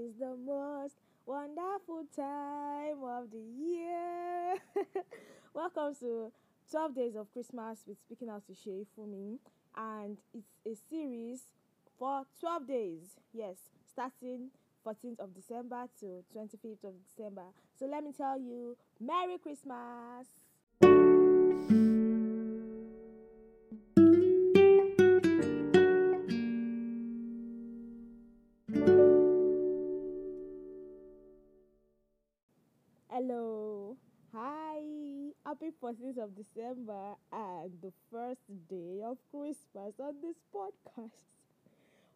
[0.00, 0.94] is the most
[1.26, 4.54] wonderful time of the year.
[5.54, 6.32] Welcome to
[6.70, 9.38] 12 Days of Christmas with Speaking Out to Shay me,
[9.76, 11.40] and it's a series
[11.98, 13.02] for 12 days.
[13.34, 13.56] Yes,
[13.92, 14.48] starting
[14.86, 17.44] 14th of December to 25th of December.
[17.78, 21.09] So let me tell you, Merry Christmas!
[35.50, 41.10] Happy 14th of December and the first day of Christmas on this podcast.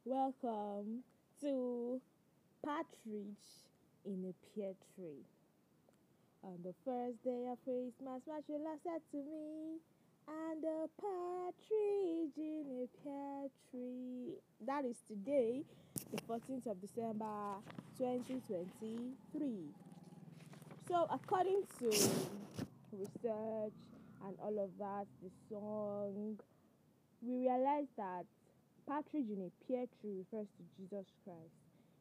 [0.04, 1.02] Welcome
[1.40, 2.00] to
[2.64, 3.66] Partridge
[4.06, 5.26] in a Pear Tree.
[6.44, 9.80] On the first day of Christmas, love said to me,
[10.28, 14.38] and a partridge in a pear tree.
[14.64, 15.64] That is today,
[16.12, 17.58] the 14th of December
[17.98, 19.74] 2023.
[20.86, 21.90] So, according to
[22.98, 23.78] research
[24.26, 26.38] and all of that, the song,
[27.22, 28.24] we realize that
[28.86, 31.56] partridge in a pear tree refers to Jesus Christ,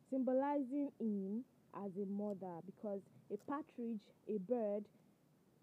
[0.09, 1.43] symbolizing him
[1.83, 4.83] as a mother because a partridge, a bird,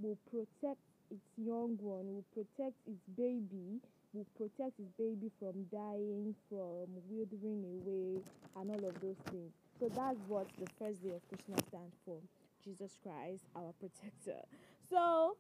[0.01, 3.81] will protect its young one, will protect its baby,
[4.13, 8.23] will protect its baby from dying, from withering away,
[8.57, 9.53] and all of those things.
[9.79, 12.19] So that's what the first day of Christmas stands for.
[12.65, 14.45] Jesus Christ, our protector.
[14.91, 15.37] So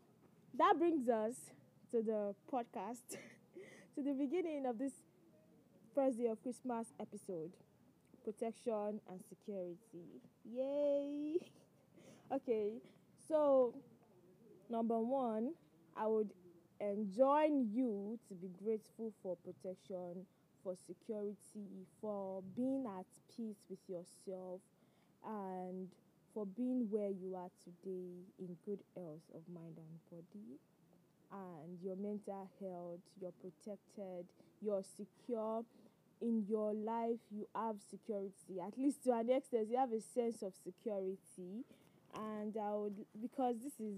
[0.57, 1.35] that brings us
[1.91, 3.19] to the podcast,
[3.97, 4.93] to the beginning of this
[5.93, 7.51] first day of Christmas episode
[8.25, 10.23] protection and security.
[10.45, 11.39] Yay!
[12.33, 12.75] okay,
[13.27, 13.75] so
[14.71, 15.55] number one,
[15.97, 16.31] I would
[16.81, 20.27] enjoin you to be grateful for protection,
[20.63, 23.07] for security, for being at
[23.37, 24.61] peace with yourself,
[25.27, 25.89] and
[26.35, 30.59] for being where you are today in good health of mind and body.
[31.33, 34.27] And your mental health you're protected
[34.61, 35.65] you're secure.
[36.21, 38.61] In your life you have security.
[38.61, 41.65] At least to an extent you have a sense of security.
[42.15, 43.97] And i would because this is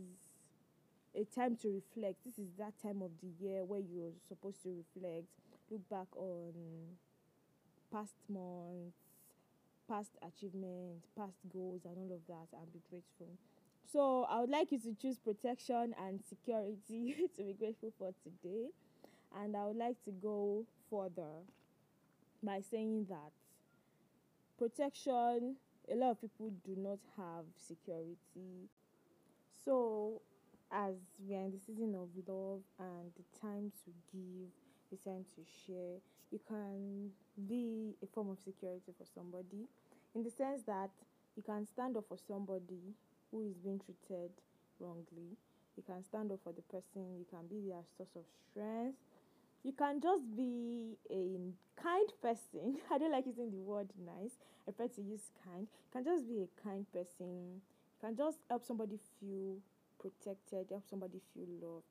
[1.14, 2.24] a time to reflect.
[2.24, 5.26] This is that time of the year where you're supposed to reflect
[5.70, 6.52] look back on
[7.90, 9.11] past months
[9.92, 13.28] past achievements, past goals, and all of that, and be grateful.
[13.92, 18.68] So, I would like you to choose protection and security to be grateful for today.
[19.38, 21.44] And I would like to go further
[22.42, 23.32] by saying that
[24.58, 25.56] protection,
[25.90, 28.70] a lot of people do not have security.
[29.62, 30.22] So,
[30.70, 30.94] as
[31.28, 34.48] we are in the season of love and the time to give,
[34.92, 35.96] the time to share,
[36.30, 37.10] you can
[37.48, 39.64] be a form of security for somebody
[40.14, 40.90] in the sense that
[41.36, 42.92] you can stand up for somebody
[43.30, 44.30] who is being treated
[44.78, 45.32] wrongly.
[45.76, 48.98] You can stand up for the person, you can be their source of strength.
[49.64, 51.38] You can just be a
[51.80, 52.76] kind person.
[52.90, 54.32] I don't like using the word nice.
[54.68, 55.66] I prefer to use kind.
[55.70, 57.62] You can just be a kind person.
[57.62, 59.56] You can just help somebody feel
[60.00, 61.86] protected, help somebody feel loved.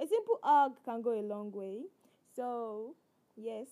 [0.00, 1.82] A simple hug can go a long way.
[2.34, 2.94] So,
[3.36, 3.68] yes.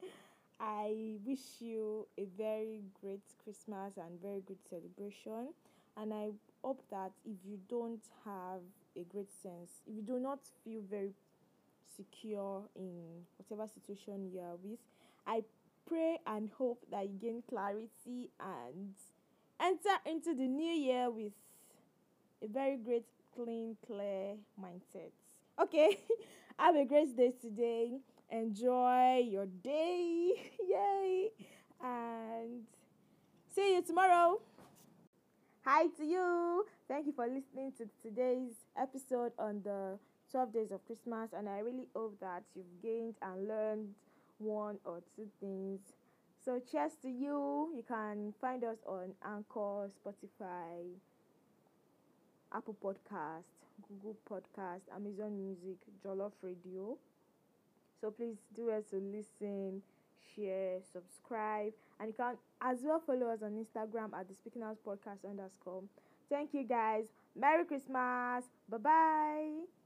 [0.60, 5.48] I wish you a very great Christmas and very good celebration.
[5.96, 6.30] And I
[6.62, 8.60] hope that if you don't have
[8.96, 11.12] a great sense, if you do not feel very
[11.96, 14.78] secure in whatever situation you are with,
[15.26, 15.42] I
[15.88, 18.94] pray and hope that you gain clarity and
[19.60, 21.32] enter into the new year with
[22.42, 25.12] a very great, clean, clear mindset.
[25.60, 25.98] Okay,
[26.58, 28.00] have a great day today
[28.32, 30.32] enjoy your day.
[30.68, 31.28] Yay!
[31.82, 32.62] And
[33.54, 34.40] see you tomorrow.
[35.64, 36.64] Hi to you.
[36.88, 39.98] Thank you for listening to today's episode on the
[40.32, 41.30] 12 days of Christmas.
[41.36, 43.94] And I really hope that you've gained and learned
[44.38, 45.80] one or two things.
[46.44, 47.70] So, cheers to you.
[47.76, 50.98] You can find us on Anchor, Spotify,
[52.54, 53.44] Apple Podcast,
[53.88, 56.96] Google Podcast, Amazon Music, Jollof Radio.
[58.00, 59.82] So please do us to listen,
[60.34, 64.78] share, subscribe, and you can as well follow us on Instagram at the Speaking Out
[64.84, 65.82] Podcast underscore.
[66.28, 67.04] Thank you guys.
[67.36, 68.44] Merry Christmas.
[68.68, 69.81] Bye bye.